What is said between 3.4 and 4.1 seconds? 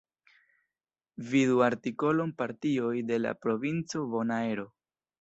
Provinco